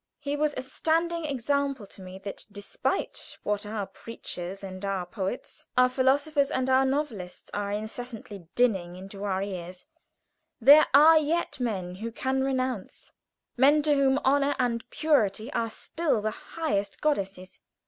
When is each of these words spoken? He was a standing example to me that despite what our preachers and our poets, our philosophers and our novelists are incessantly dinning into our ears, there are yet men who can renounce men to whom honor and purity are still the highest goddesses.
He 0.17 0.35
was 0.35 0.55
a 0.57 0.63
standing 0.63 1.25
example 1.25 1.85
to 1.85 2.01
me 2.01 2.17
that 2.23 2.47
despite 2.51 3.37
what 3.43 3.67
our 3.67 3.85
preachers 3.85 4.63
and 4.63 4.83
our 4.83 5.05
poets, 5.05 5.67
our 5.77 5.89
philosophers 5.89 6.49
and 6.49 6.71
our 6.71 6.85
novelists 6.87 7.51
are 7.53 7.71
incessantly 7.71 8.47
dinning 8.55 8.95
into 8.95 9.23
our 9.25 9.43
ears, 9.43 9.85
there 10.59 10.87
are 10.95 11.19
yet 11.19 11.59
men 11.59 11.93
who 11.97 12.11
can 12.11 12.43
renounce 12.43 13.11
men 13.57 13.83
to 13.83 13.93
whom 13.93 14.19
honor 14.25 14.55
and 14.57 14.89
purity 14.89 15.53
are 15.53 15.69
still 15.69 16.19
the 16.19 16.31
highest 16.31 16.99
goddesses. 16.99 17.59